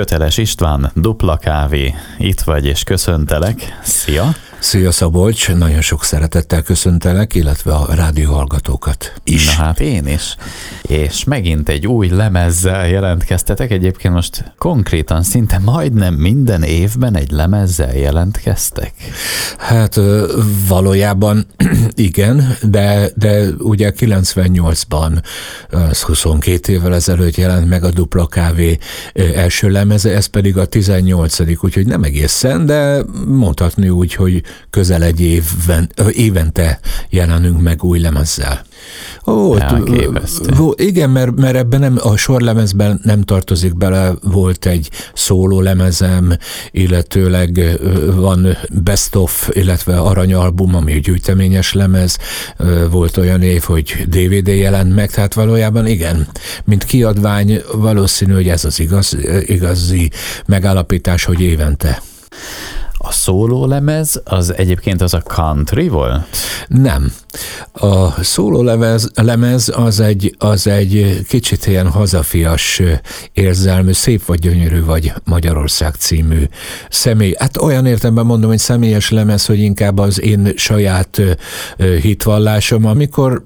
[0.00, 3.78] Köteles István, dupla kávé, itt vagy és köszöntelek.
[3.82, 4.34] Szia!
[4.60, 9.56] Szia Szabolcs, nagyon sok szeretettel köszöntelek, illetve a rádió hallgatókat is.
[9.56, 10.36] Na hát én is.
[10.82, 13.70] És megint egy új lemezzel jelentkeztetek.
[13.70, 18.92] Egyébként most konkrétan szinte majdnem minden évben egy lemezzel jelentkeztek.
[19.58, 20.00] Hát
[20.68, 21.46] valójában
[21.94, 25.22] igen, de, de ugye 98-ban,
[25.70, 28.78] az 22 évvel ezelőtt jelent meg a Dupla Kávé
[29.34, 35.20] első lemeze, ez pedig a 18 úgyhogy nem egészen, de mondhatni úgy, hogy közel egy
[35.20, 38.64] évben, évente jelenünk meg új lemezzel.
[39.26, 39.56] Ó,
[40.60, 46.36] ó, igen, mert, mert ebben nem, a sorlemezben nem tartozik bele, volt egy szóló lemezem,
[46.70, 47.78] illetőleg
[48.14, 52.16] van Best of, illetve aranyalbum, ami egy gyűjteményes lemez,
[52.90, 56.28] volt olyan év, hogy DVD jelent meg, tehát valójában igen,
[56.64, 60.10] mint kiadvány valószínű, hogy ez az igaz, igazi
[60.46, 62.02] megállapítás, hogy évente.
[63.02, 66.26] A szóló lemez az egyébként az a country volt?
[66.68, 67.12] Nem.
[67.72, 72.82] A szóló lemez, lemez az, egy, az egy kicsit ilyen hazafias
[73.32, 76.42] érzelmű, szép vagy gyönyörű vagy Magyarország című
[76.88, 77.34] személy.
[77.38, 81.20] Hát olyan értemben mondom, hogy személyes lemez, hogy inkább az én saját
[82.00, 83.44] hitvallásom, amikor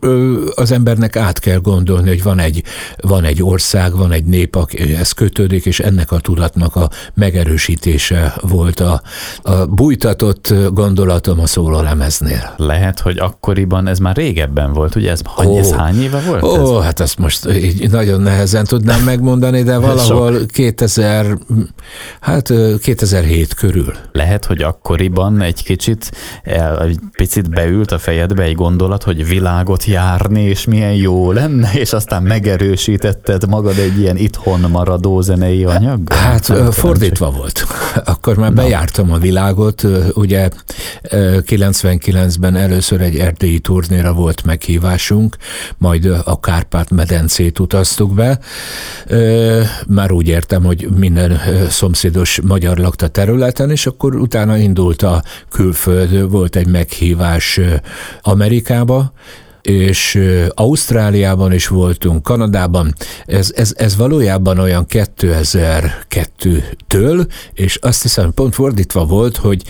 [0.55, 2.63] az embernek át kell gondolni, hogy van egy,
[2.97, 4.59] van egy ország, van egy nép,
[4.99, 9.03] ez kötődik, és ennek a tudatnak a megerősítése volt a,
[9.43, 12.55] a bújtatott gondolatom a szólólemeznél.
[12.57, 16.43] Lehet, hogy akkoriban ez már régebben volt, ugye ez, oh, ez hány éve volt?
[16.43, 16.85] Ó, ez?
[16.85, 21.39] hát ezt most így nagyon nehezen tudnám megmondani, de valahol 2000,
[22.21, 23.93] hát 2007 körül.
[24.13, 26.11] Lehet, hogy akkoriban egy kicsit,
[26.81, 31.93] egy picit beült a fejedbe egy gondolat, hogy világot járni, és milyen jó lenne, és
[31.93, 36.19] aztán megerősítetted magad egy ilyen itthon maradó zenei anyaggal?
[36.19, 37.67] Hát fordítva volt.
[38.05, 40.49] Akkor már bejártam a világot, ugye
[41.11, 45.37] 99-ben először egy erdélyi turnéra volt meghívásunk,
[45.79, 48.39] majd a Kárpát-medencét utaztuk be.
[49.87, 56.31] Már úgy értem, hogy minden szomszédos magyar lakta területen, és akkor utána indult a külföld,
[56.31, 57.61] volt egy meghívás
[58.23, 59.13] Amerikába,
[59.63, 62.95] és Ausztráliában is voltunk, Kanadában.
[63.27, 69.63] Ez, ez, ez valójában olyan 2002-től, és azt hiszem pont fordítva volt, hogy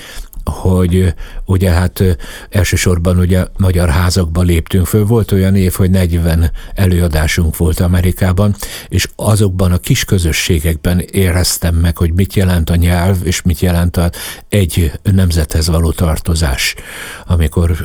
[0.45, 2.03] hogy ugye hát
[2.51, 5.05] elsősorban ugye magyar házakba léptünk föl.
[5.05, 8.55] Volt olyan év, hogy 40 előadásunk volt Amerikában,
[8.89, 13.97] és azokban a kis közösségekben éreztem meg, hogy mit jelent a nyelv, és mit jelent
[13.97, 14.11] a
[14.49, 16.75] egy nemzethez való tartozás,
[17.27, 17.77] amikor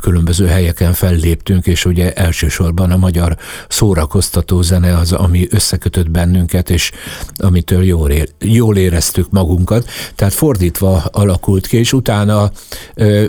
[0.00, 3.36] különböző helyeken felléptünk, és ugye elsősorban a magyar
[3.68, 6.90] szórakoztató zene az, ami összekötött bennünket, és
[7.36, 9.88] amitől jól, jól éreztük magunkat.
[10.14, 12.50] Tehát fordítva alakult ki, és utána,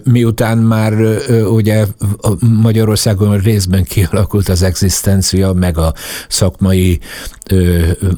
[0.03, 0.93] miután már
[1.49, 1.85] ugye
[2.39, 5.93] Magyarországon részben kialakult az egzisztencia, meg a
[6.27, 6.99] szakmai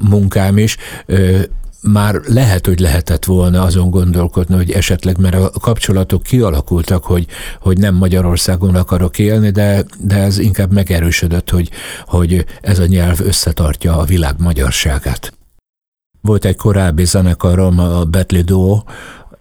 [0.10, 0.78] munkám is,
[1.82, 7.26] már lehet, hogy lehetett volna azon gondolkodni, hogy esetleg, mert a kapcsolatok kialakultak, hogy,
[7.60, 11.70] hogy nem Magyarországon akarok élni, de, de ez inkább megerősödött, hogy,
[12.06, 15.34] hogy ez a nyelv összetartja a világ magyarságát.
[16.22, 18.84] Volt egy korábbi zenekarom, a Betli Duo,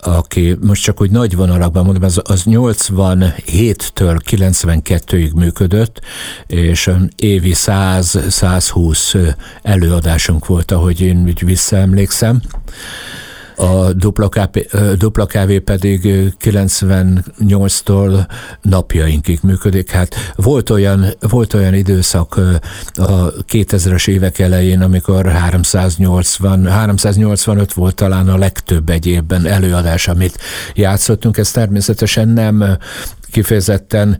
[0.04, 6.00] aki most csak úgy nagy vonalakban mondom, az, az 87-től 92-ig működött,
[6.46, 12.42] és évi 100-120 előadásunk volt, ahogy én úgy visszaemlékszem.
[13.56, 14.66] A dupla, kávé,
[14.98, 16.00] dupla kávé pedig
[16.40, 18.26] 98-tól
[18.62, 19.90] napjainkig működik.
[19.90, 22.36] Hát volt olyan, volt olyan időszak
[22.92, 30.38] a 2000-es évek elején, amikor 380, 385 volt talán a legtöbb egy évben előadás, amit
[30.74, 31.36] játszottunk.
[31.38, 32.78] Ez természetesen nem
[33.30, 34.18] kifejezetten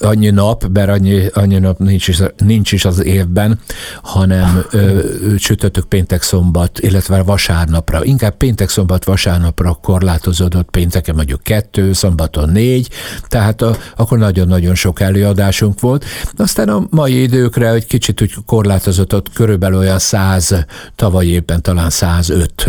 [0.00, 3.60] annyi nap, mert annyi, annyi nap nincs is, nincs is az évben,
[4.02, 5.00] hanem ö,
[5.36, 8.04] csütörtök, péntek, szombat, illetve vasárnapra.
[8.04, 12.88] Inkább péntek, szombat, vasárnapra korlátozódott, pénteken mondjuk kettő, szombaton négy,
[13.28, 16.04] tehát a, akkor nagyon-nagyon sok előadásunk volt.
[16.36, 20.64] Aztán a mai időkre egy kicsit úgy korlátozott, körülbelül olyan száz,
[20.94, 22.68] tavaly éppen talán 105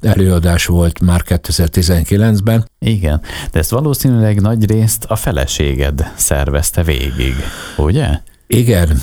[0.00, 2.70] előadás volt már 2019-ben.
[2.82, 3.20] Igen,
[3.52, 7.34] de ezt valószínűleg nagy részt a feleséged szervez szervezte végig,
[7.76, 8.06] ugye?
[8.46, 9.00] Igen,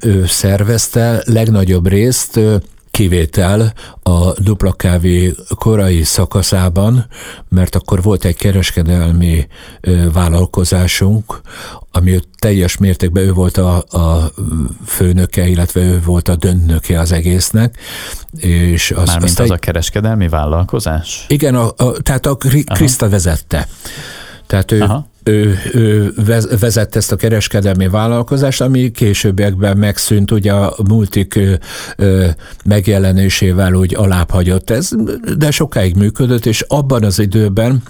[0.00, 2.40] ő szervezte legnagyobb részt,
[2.94, 7.06] kivétel a dupla kávé korai szakaszában,
[7.48, 9.46] mert akkor volt egy kereskedelmi
[10.12, 11.40] vállalkozásunk,
[11.90, 14.32] ami teljes mértékben ő volt a, a
[14.86, 17.78] főnöke, illetve ő volt a döntnöke az egésznek.
[18.38, 21.24] És az, Mármint az egy, a kereskedelmi vállalkozás?
[21.28, 23.68] Igen, a, a, tehát a Krista vezette.
[24.46, 26.12] Tehát ő, Aha ő, ő
[26.60, 31.38] vezette ezt a kereskedelmi vállalkozást, ami későbbiekben megszűnt, ugye a multik
[32.64, 34.70] megjelenésével úgy alábbhagyott.
[34.70, 34.90] Ez,
[35.38, 37.82] de sokáig működött, és abban az időben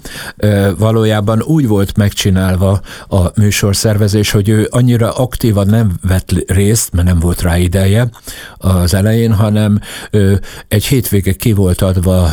[0.77, 7.19] valójában úgy volt megcsinálva a műsorszervezés, hogy ő annyira aktívan nem vett részt, mert nem
[7.19, 8.09] volt rá ideje
[8.57, 9.79] az elején, hanem
[10.67, 12.29] egy hétvége ki volt adva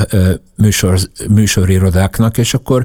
[0.56, 2.84] műsor, műsorirodáknak, és akkor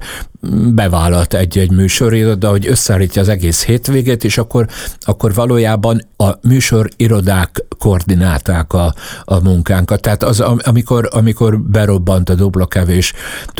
[0.73, 1.71] bevállalt egy-egy
[2.07, 4.67] műsoriroda, hogy összeállítja az egész hétvégét, és akkor,
[4.99, 8.93] akkor valójában a műsorirodák koordinálták a,
[9.23, 10.01] a munkánkat.
[10.01, 13.13] Tehát az, amikor, amikor berobbant a dublakevés,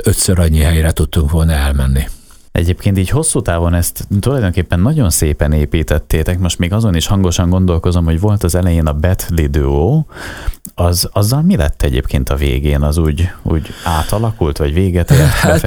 [0.03, 2.03] ötször annyi helyre tudtunk volna elmenni.
[2.57, 8.05] Egyébként így hosszú távon ezt tulajdonképpen nagyon szépen építettétek, most még azon is hangosan gondolkozom,
[8.05, 10.03] hogy volt az elején a Betli Duo,
[10.75, 12.81] az, azzal mi lett egyébként a végén?
[12.81, 15.61] Az úgy, úgy átalakult, vagy véget ért, hát,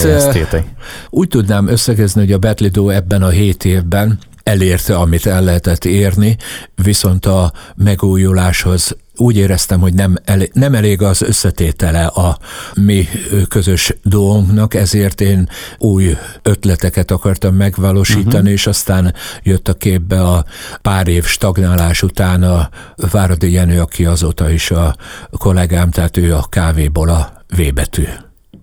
[1.11, 5.85] Úgy tudnám összegezni, hogy a Betli Duo ebben a hét évben elérte, amit el lehetett
[5.85, 6.37] érni,
[6.75, 12.38] viszont a megújuláshoz úgy éreztem, hogy nem elég, nem elég az összetétele a
[12.75, 13.08] mi
[13.49, 18.50] közös dolgunknak, ezért én új ötleteket akartam megvalósítani, uh-huh.
[18.50, 20.44] és aztán jött a képbe a
[20.82, 22.69] pár év stagnálás után a
[23.11, 24.96] Váradi Jenő, aki azóta is a
[25.31, 28.05] kollégám, tehát ő a kávéból a V betű.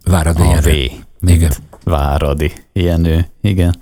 [0.04, 0.89] Váradi a Jenő.
[1.21, 1.30] V.
[1.30, 1.51] Igen.
[1.88, 3.80] Váradi Jenő, igen.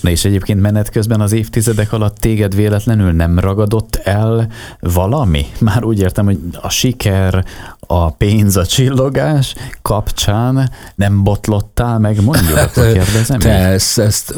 [0.00, 4.48] Na és egyébként menet közben az évtizedek alatt téged véletlenül nem ragadott el
[4.80, 5.46] valami?
[5.60, 7.44] Már úgy értem, hogy a siker,
[7.80, 13.38] a pénz, a csillogás kapcsán nem botlottál meg, mondjuk, akkor kérdezem.
[13.38, 14.34] Te ezt, ezt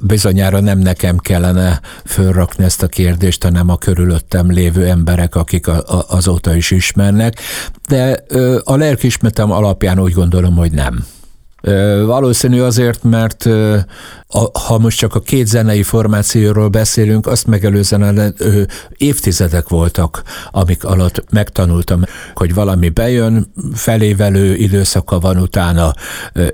[0.00, 5.76] bizonyára nem nekem kellene fölrakni ezt a kérdést, hanem a körülöttem lévő emberek, akik a,
[5.86, 7.40] a, azóta is ismernek,
[7.88, 8.24] de
[8.64, 11.04] a lelkismeretem alapján úgy gondolom, hogy nem.
[12.04, 13.48] Valószínű azért, mert
[14.66, 18.34] ha most csak a két zenei formációról beszélünk, azt megelőzően
[18.96, 22.02] évtizedek voltak, amik alatt megtanultam,
[22.34, 25.92] hogy valami bejön, felévelő időszaka van, utána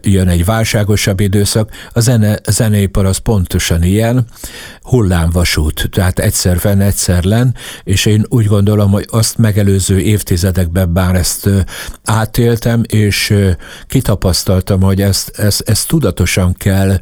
[0.03, 1.71] jön egy válságosabb időszak.
[1.93, 4.27] A zene, a zeneipar az pontosan ilyen,
[4.83, 11.15] hullámvasút, tehát egyszer fenn, egyszer len, és én úgy gondolom, hogy azt megelőző évtizedekben bár
[11.15, 11.49] ezt
[12.05, 13.35] átéltem, és
[13.87, 16.99] kitapasztaltam, hogy ezt, ezt, ezt tudatosan kell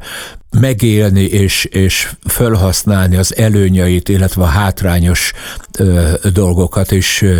[0.59, 5.31] megélni és, és felhasználni az előnyeit, illetve a hátrányos
[5.79, 7.37] ö, dolgokat is ö,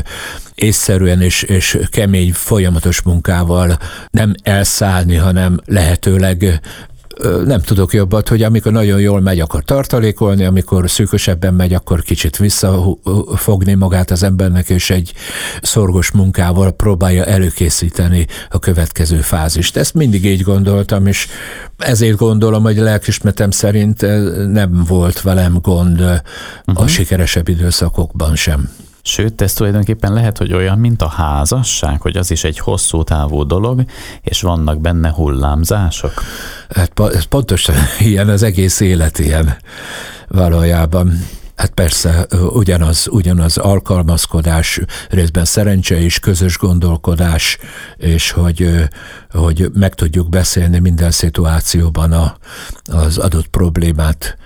[0.55, 3.77] észszerűen és, és kemény, folyamatos munkával
[4.09, 6.61] nem elszállni, hanem lehetőleg
[7.45, 12.37] nem tudok jobbat, hogy amikor nagyon jól megy, akkor tartalékolni, amikor szűkösebben megy, akkor kicsit
[12.37, 15.13] visszafogni magát az embernek, és egy
[15.61, 19.77] szorgos munkával próbálja előkészíteni a következő fázist.
[19.77, 21.27] Ezt mindig így gondoltam, és
[21.77, 24.01] ezért gondolom, hogy lelkismetem szerint
[24.51, 26.17] nem volt velem gond uh-huh.
[26.65, 26.85] a mhm.
[26.85, 28.69] sikeresebb időszakokban sem.
[29.05, 33.43] Sőt, ez tulajdonképpen lehet, hogy olyan, mint a házasság, hogy az is egy hosszú távú
[33.43, 33.83] dolog,
[34.21, 36.13] és vannak benne hullámzások.
[36.69, 39.57] Hát ez pontosan ilyen, az egész élet ilyen
[40.27, 41.19] valójában.
[41.55, 44.79] Hát persze, ugyanaz, ugyanaz alkalmazkodás,
[45.09, 47.57] részben szerencse és közös gondolkodás,
[47.97, 48.69] és hogy,
[49.31, 52.37] hogy meg tudjuk beszélni minden szituációban a,
[52.85, 54.37] az adott problémát.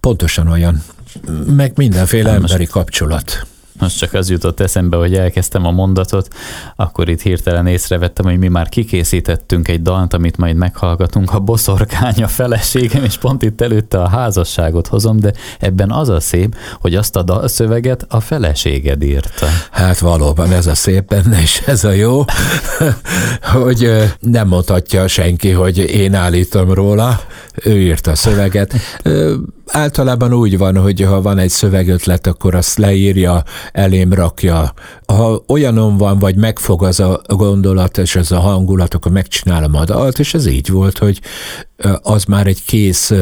[0.00, 0.82] Pontosan olyan,
[1.46, 3.46] meg mindenféle hát emberi kapcsolat.
[3.80, 6.28] Most csak az jutott eszembe, hogy elkezdtem a mondatot,
[6.76, 12.28] akkor itt hirtelen észrevettem, hogy mi már kikészítettünk egy dalt, amit majd meghallgatunk, a boszorkánya
[12.28, 17.16] feleségem, és pont itt előtte a házasságot hozom, de ebben az a szép, hogy azt
[17.16, 19.46] a dalszöveget a feleséged írta.
[19.70, 22.24] Hát valóban ez a szép benne, és ez a jó,
[23.62, 27.20] hogy nem mondhatja senki, hogy én állítom róla,
[27.54, 28.74] ő írta a szöveget.
[29.72, 34.72] Általában úgy van, hogy ha van egy szövegötlet, akkor azt leírja, elém rakja.
[35.06, 39.84] Ha olyanon van, vagy megfog az a gondolat, és ez a hangulat, akkor megcsinálom a
[39.84, 41.20] dalt, és ez így volt, hogy
[42.02, 43.12] az már egy kész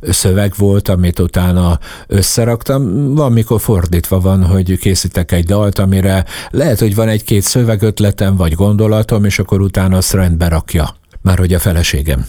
[0.00, 3.14] szöveg volt, amit utána összeraktam.
[3.14, 8.54] Van, mikor fordítva van, hogy készítek egy dalt, amire lehet, hogy van egy-két szövegötletem, vagy
[8.54, 10.96] gondolatom, és akkor utána azt rendbe rakja.
[11.20, 12.26] Már hogy a feleségem.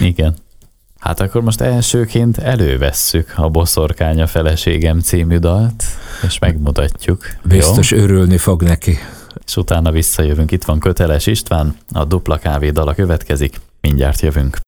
[0.00, 0.34] Igen.
[1.04, 5.84] Hát akkor most elsőként elővesszük a Boszorkánya feleségem című dalt,
[6.22, 7.26] és megmutatjuk.
[7.42, 7.98] Biztos jó?
[7.98, 8.98] örülni fog neki.
[9.46, 10.50] és utána visszajövünk.
[10.50, 14.58] Itt van Köteles István, a Dupla Kávé dala következik, mindjárt jövünk.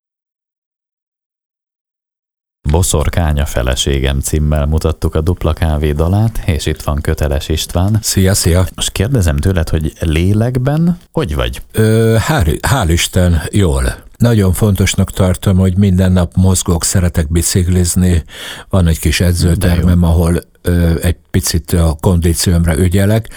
[2.70, 7.98] Boszorkánya feleségem címmel mutattuk a Dupla Kávé dalát, és itt van Köteles István.
[8.00, 8.66] Szia, szia!
[8.74, 11.62] Most kérdezem tőled, hogy lélekben hogy vagy?
[11.72, 14.04] Ö, hál', hál' Isten, jól.
[14.16, 18.24] Nagyon fontosnak tartom, hogy minden nap mozgok, szeretek biciklizni,
[18.68, 23.28] van egy kis edzőtermem, ahol ö, egy picit a kondíciómra ügyelek.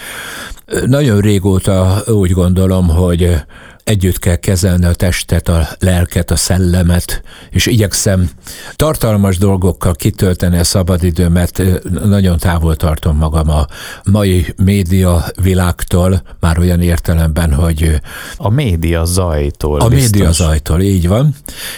[0.86, 3.42] Nagyon régóta úgy gondolom, hogy
[3.90, 8.30] együtt kell kezelni a testet, a lelket, a szellemet, és igyekszem
[8.76, 11.62] tartalmas dolgokkal kitölteni a szabadidőmet.
[12.04, 13.66] Nagyon távol tartom magam a
[14.04, 18.00] mai média világtól, már olyan értelemben, hogy...
[18.36, 19.80] A média zajtól.
[19.80, 20.10] A biztos.
[20.10, 21.34] média zajtól, így van.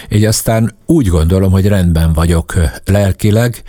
[0.09, 2.53] Így aztán úgy gondolom, hogy rendben vagyok
[2.85, 3.63] lelkileg,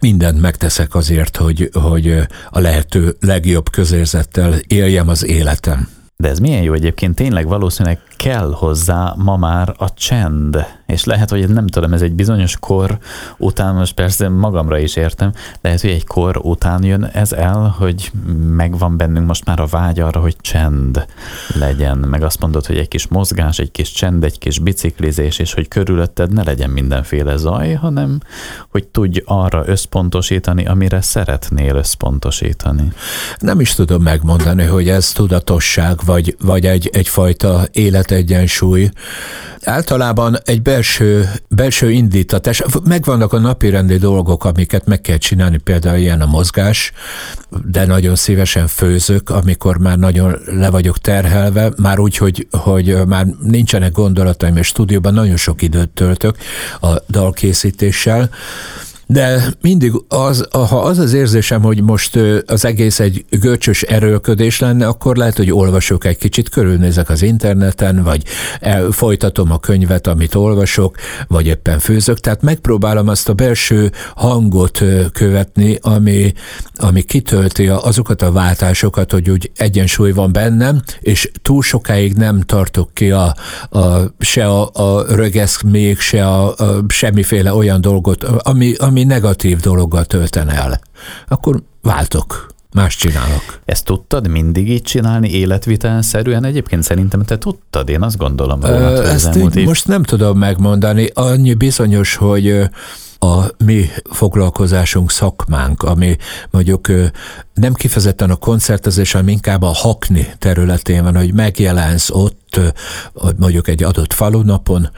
[0.00, 2.16] mindent megteszek azért, hogy, hogy
[2.50, 5.88] a lehető legjobb közérzettel éljem az életem.
[6.16, 10.66] De ez milyen jó egyébként, tényleg valószínűleg kell hozzá ma már a csend.
[10.94, 12.98] És lehet, hogy nem tudom, ez egy bizonyos kor
[13.36, 18.10] után, most persze magamra is értem, lehet, hogy egy kor után jön ez el, hogy
[18.48, 21.06] megvan bennünk most már a vágy arra, hogy csend
[21.54, 21.98] legyen.
[21.98, 25.68] Meg azt mondod, hogy egy kis mozgás, egy kis csend, egy kis biciklizés, és hogy
[25.68, 28.20] körülötted ne legyen mindenféle zaj, hanem
[28.68, 32.92] hogy tudj arra összpontosítani, amire szeretnél összpontosítani.
[33.38, 38.90] Nem is tudom megmondani, hogy ez tudatosság, vagy, vagy egy, egyfajta életegyensúly.
[39.64, 40.83] Általában egy belső,
[41.48, 46.92] belső indítatás, megvannak a napirendi dolgok, amiket meg kell csinálni, például ilyen a mozgás,
[47.64, 53.26] de nagyon szívesen főzök, amikor már nagyon le vagyok terhelve, már úgy, hogy, hogy már
[53.42, 56.36] nincsenek gondolataim, és stúdióban nagyon sok időt töltök
[56.80, 58.30] a dalkészítéssel,
[59.06, 64.86] de mindig az, ha az az érzésem, hogy most az egész egy görcsös erőlködés lenne,
[64.86, 68.22] akkor lehet, hogy olvasok egy kicsit, körülnézek az interneten, vagy
[68.90, 70.96] folytatom a könyvet, amit olvasok,
[71.28, 72.20] vagy éppen főzök.
[72.20, 74.82] Tehát megpróbálom azt a belső hangot
[75.12, 76.32] követni, ami,
[76.76, 82.90] ami kitölti azokat a váltásokat, hogy úgy egyensúly van bennem, és túl sokáig nem tartok
[82.94, 83.34] ki a,
[83.70, 83.80] a,
[84.18, 90.04] se a, a rögeszk még, se a, a semmiféle olyan dolgot, ami, ami negatív dologgal
[90.04, 90.80] tölten el,
[91.28, 93.60] akkor váltok más csinálok.
[93.64, 96.44] Ezt tudtad mindig így csinálni életvitelszerűen?
[96.44, 98.62] Egyébként szerintem te tudtad, én azt gondolom.
[98.62, 101.10] Ö, ezt így most nem tudom megmondani.
[101.14, 102.70] Annyi bizonyos, hogy
[103.18, 106.16] a mi foglalkozásunk, szakmánk, ami
[106.50, 106.88] mondjuk
[107.54, 112.60] nem kifejezetten a koncertezés, hanem inkább a hakni területén van, hogy megjelensz ott
[113.36, 114.90] mondjuk egy adott falunapon,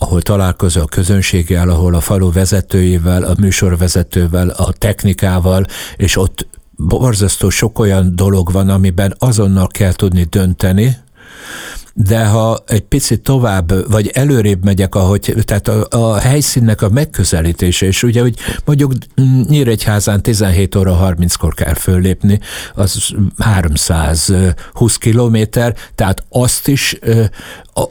[0.00, 5.64] ahol találkozol a közönséggel, ahol a falu vezetőivel, a műsorvezetővel, a technikával,
[5.96, 10.96] és ott borzasztó sok olyan dolog van, amiben azonnal kell tudni dönteni,
[12.00, 17.86] de ha egy picit tovább, vagy előrébb megyek, ahogy, tehát a, a helyszínnek a megközelítése,
[17.86, 18.92] és ugye, hogy mondjuk
[19.48, 22.40] Nyíregyházán 17 óra 30-kor kell föllépni,
[22.74, 26.98] az 320 kilométer, tehát azt is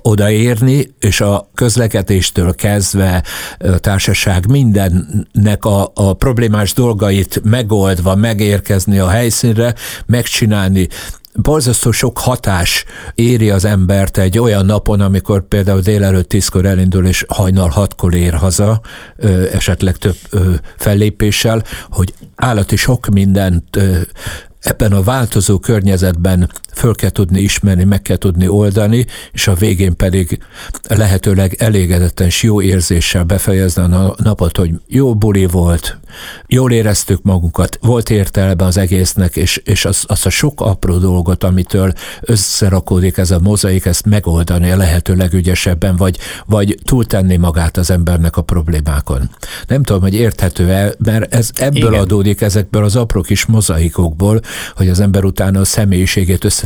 [0.02, 3.24] odaérni, és a közlekedéstől kezdve
[3.60, 9.74] a társaság mindennek a, a problémás dolgait megoldva, megérkezni a helyszínre,
[10.06, 10.88] megcsinálni
[11.41, 17.25] borzasztó sok hatás éri az embert egy olyan napon, amikor például délelőtt tízkor elindul, és
[17.27, 18.82] hajnal hatkor ér haza,
[19.51, 20.17] esetleg több
[20.77, 23.79] fellépéssel, hogy állati sok mindent
[24.60, 29.96] ebben a változó környezetben föl kell tudni ismerni, meg kell tudni oldani, és a végén
[29.96, 30.40] pedig
[30.88, 35.98] lehetőleg elégedetten és jó érzéssel befejezni a napot, hogy jó buli volt,
[36.48, 41.44] jól éreztük magunkat, volt értelme az egésznek, és, és az, az a sok apró dolgot,
[41.44, 47.90] amitől összerakódik ez a mozaik, ezt megoldani a lehető legügyesebben, vagy, vagy túltenni magát az
[47.90, 49.30] embernek a problémákon.
[49.68, 52.02] Nem tudom, hogy érthető-e, mert ez ebből Igen.
[52.02, 54.42] adódik, ezekből az apró kis mozaikokból,
[54.75, 56.66] hogy az ember utána a személyiségét össze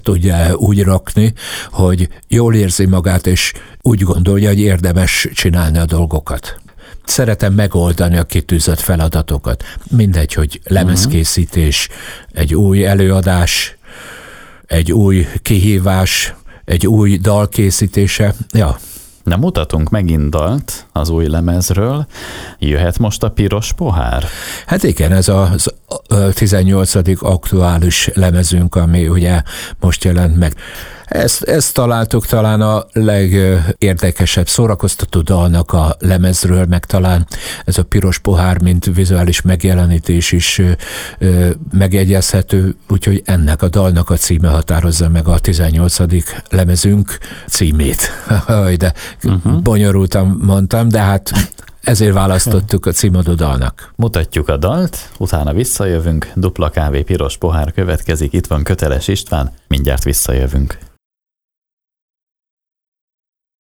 [0.56, 1.34] úgy rakni,
[1.72, 6.62] hogy jól érzi magát, és úgy gondolja, hogy érdemes csinálni a dolgokat
[7.04, 9.64] szeretem megoldani a kitűzött feladatokat.
[9.90, 11.90] Mindegy, hogy lemezkészítés,
[12.32, 13.78] egy új előadás,
[14.66, 16.34] egy új kihívás,
[16.66, 18.36] egy új dal készítése.
[18.54, 18.80] Ja,
[19.32, 22.06] Na mutatunk megint dalt az új lemezről.
[22.60, 24.24] Jöhet most a piros pohár?
[24.66, 25.50] Hát igen, ez a
[26.34, 26.96] 18.
[27.20, 29.42] aktuális lemezünk, ami ugye
[29.80, 30.56] most jelent meg.
[31.12, 37.28] Ezt, ezt találtuk talán a legérdekesebb szórakoztató dalnak a lemezről, meg talán
[37.66, 40.62] ez a piros pohár, mint vizuális megjelenítés is
[41.72, 45.98] megjegyezhető, úgyhogy ennek a dalnak a címe határozza meg a 18.
[46.50, 48.12] lemezünk címét.
[48.78, 49.62] de uh-huh.
[49.62, 51.32] bonyolultan mondtam, de hát
[51.82, 53.94] ezért választottuk a címadó dalnak.
[53.96, 60.04] Mutatjuk a dalt, utána visszajövünk, dupla kávé piros pohár következik, itt van Köteles István, mindjárt
[60.04, 60.78] visszajövünk.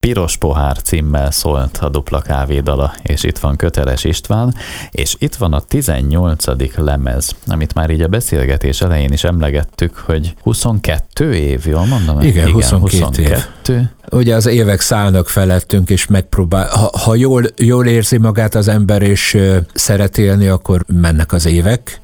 [0.08, 4.55] Piros pohár címmel szólt a dupla kávédala, és itt van Köteles István,
[4.91, 6.46] és itt van a 18.
[6.75, 12.20] lemez, amit már így a beszélgetés elején is emlegettük, hogy 22 év, jól mondom?
[12.20, 13.84] Igen, Igen 22, 22 év.
[14.12, 19.01] Ugye az évek szállnak felettünk, és megpróbál, ha, ha jól, jól érzi magát az ember,
[19.01, 19.38] és
[19.74, 22.01] szeret élni, akkor mennek az évek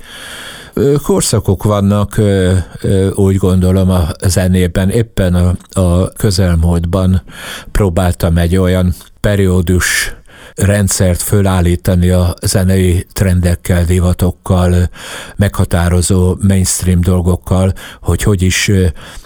[1.04, 2.22] korszakok vannak,
[3.14, 4.90] úgy gondolom, a zenében.
[4.90, 7.22] Éppen a, a közelmúltban
[7.72, 10.17] próbáltam egy olyan periódus
[10.58, 14.90] rendszert fölállítani a zenei trendekkel, divatokkal,
[15.36, 18.72] meghatározó mainstream dolgokkal, hogy hogy is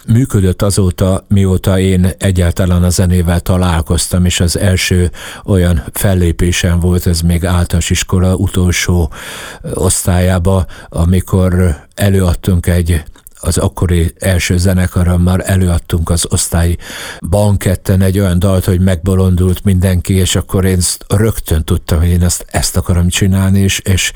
[0.07, 5.11] működött azóta, mióta én egyáltalán a zenével találkoztam, és az első
[5.45, 9.11] olyan fellépésem volt, ez még általános iskola utolsó
[9.73, 13.03] osztályába, amikor előadtunk egy
[13.41, 16.75] az akkori első zenekarommal előadtunk az osztály
[17.29, 22.45] banketten egy olyan dalt, hogy megbolondult mindenki, és akkor én rögtön tudtam, hogy én ezt,
[22.48, 24.12] ezt akarom csinálni, és, és,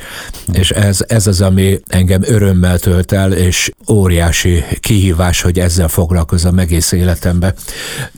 [0.53, 6.59] és ez, ez az, ami engem örömmel tölt el, és óriási kihívás, hogy ezzel foglalkozom
[6.59, 7.53] egész életemben.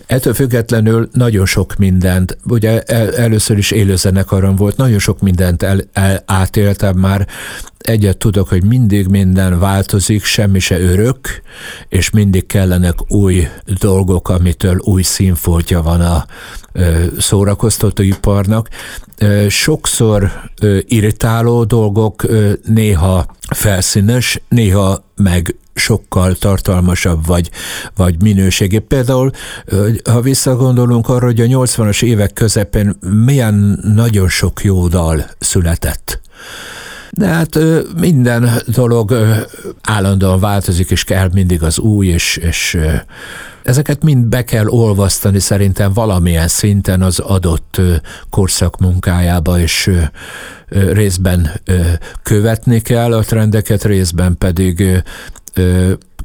[0.06, 5.80] Ettől függetlenül nagyon sok mindent, ugye el, először is élőzenekarom volt, nagyon sok mindent el,
[5.94, 7.28] el, átéltem már,
[7.88, 11.41] egyet tudok, hogy mindig minden változik, semmi se örök,
[11.89, 13.48] és mindig kellenek új
[13.79, 16.25] dolgok, amitől új színfoltja van a
[17.17, 18.70] szórakoztatóiparnak.
[19.50, 20.32] Sokszor
[20.79, 22.25] irritáló dolgok,
[22.65, 23.25] néha
[23.56, 27.50] felszínes, néha meg sokkal tartalmasabb vagy,
[27.96, 28.79] vagy minőségi.
[28.79, 29.32] Például,
[30.10, 36.20] ha visszagondolunk arra, hogy a 80-as évek közepén milyen nagyon sok jó dal született
[37.12, 37.60] de hát
[38.00, 39.16] minden dolog
[39.82, 42.78] állandóan változik, és kell mindig az új, és, és
[43.64, 47.82] ezeket mind be kell olvasztani szerintem valamilyen szinten az adott
[48.30, 49.91] korszak munkájába, és
[50.70, 51.52] részben
[52.24, 55.04] követni kell a trendeket, részben pedig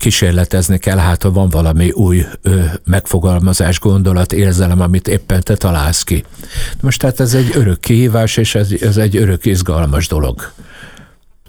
[0.02, 6.02] kísérletezni kell, hát ha van valami új ö, megfogalmazás, gondolat, érzelem, amit éppen te találsz
[6.02, 6.24] ki.
[6.80, 10.52] Most tehát ez egy örök kihívás, és ez, ez egy örök izgalmas dolog.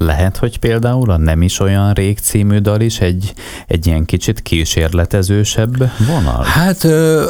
[0.06, 3.34] Lehet, hogy például a Nem is olyan rég című dal is egy,
[3.68, 6.44] egy ilyen kicsit kísérletezősebb vonal?
[6.44, 7.24] Hát ö,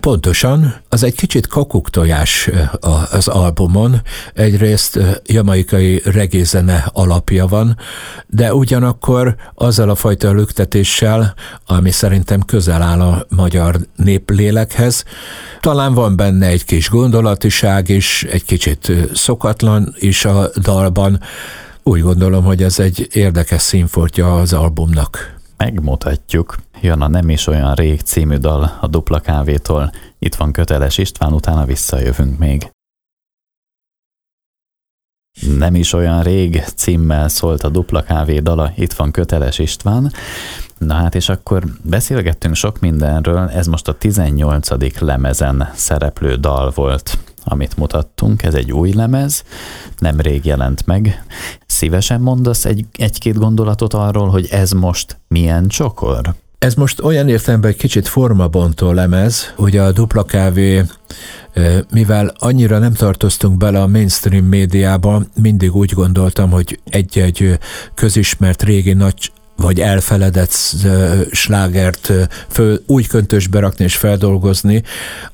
[0.00, 2.50] pontosan, az egy kicsit kakuktojás
[3.10, 4.02] az albumon.
[4.34, 7.76] Egyrészt jamaikai regézene alapja van,
[8.26, 11.34] de ugyanakkor azzal a fajta lüktetéssel,
[11.66, 15.04] ami szerintem közel áll a magyar néplélekhez,
[15.60, 21.20] talán van benne egy kis gondolatiság is, egy kicsit szokatlan is a dalban,
[21.82, 25.36] úgy gondolom, hogy ez egy érdekes színfoltja az albumnak.
[25.56, 26.56] Megmutatjuk.
[26.80, 29.92] Jön a Nem is olyan rég című dal a Dupla Kávétól.
[30.18, 32.70] Itt van Köteles István, utána visszajövünk még.
[35.58, 40.12] Nem is olyan rég címmel szólt a Dupla Kávé dala, itt van Köteles István.
[40.78, 45.00] Na hát és akkor beszélgettünk sok mindenről, ez most a 18.
[45.00, 47.18] lemezen szereplő dal volt
[47.50, 49.44] amit mutattunk, ez egy új lemez,
[49.98, 51.24] nemrég jelent meg.
[51.66, 56.34] Szívesen mondasz egy, egy-két gondolatot arról, hogy ez most milyen csokor?
[56.58, 60.82] Ez most olyan értelemben egy kicsit formabontó lemez, hogy a dupla kávé,
[61.92, 67.58] mivel annyira nem tartoztunk bele a mainstream médiába, mindig úgy gondoltam, hogy egy-egy
[67.94, 70.76] közismert régi nagy vagy elfeledett
[71.30, 72.12] slágert
[72.48, 74.82] föl, úgy köntösbe rakni és feldolgozni,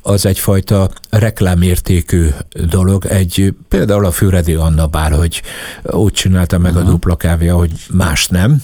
[0.03, 2.29] az egyfajta reklámértékű
[2.67, 3.07] dolog.
[3.07, 5.43] Egy, például a Füredi Anna bár, hogy
[5.83, 6.89] úgy csinálta meg uh-huh.
[6.89, 8.63] a dupla kávé, hogy más nem.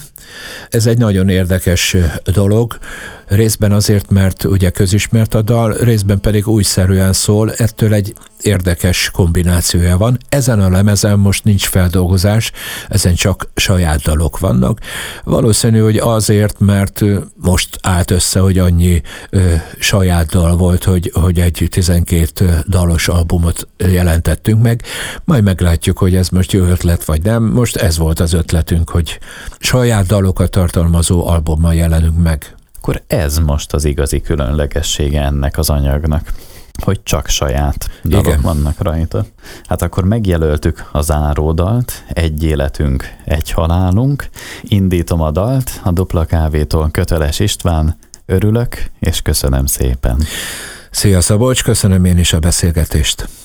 [0.69, 2.77] Ez egy nagyon érdekes dolog
[3.31, 9.97] részben azért, mert ugye közismert a dal, részben pedig újszerűen szól, ettől egy érdekes kombinációja
[9.97, 10.17] van.
[10.29, 12.51] Ezen a lemezen most nincs feldolgozás,
[12.89, 14.79] ezen csak saját dalok vannak.
[15.23, 17.03] Valószínű, hogy azért, mert
[17.35, 23.67] most állt össze, hogy annyi ö, saját dal volt, hogy, hogy egy 12 dalos albumot
[23.77, 24.83] jelentettünk meg.
[25.23, 27.43] Majd meglátjuk, hogy ez most jó ötlet vagy nem.
[27.43, 29.19] Most ez volt az ötletünk, hogy
[29.59, 32.55] saját dalokat tartalmazó albummal jelenünk meg.
[32.81, 36.33] Akkor ez most az igazi különlegessége ennek az anyagnak
[36.83, 38.41] hogy csak saját dalok Igen.
[38.41, 39.25] vannak rajta.
[39.67, 44.29] Hát akkor megjelöltük a záródalt, egy életünk, egy halálunk.
[44.61, 50.23] Indítom a dalt, a dupla kávétól Köteles István, örülök, és köszönöm szépen.
[50.91, 53.27] Szia Szabolcs, köszönöm én is a beszélgetést.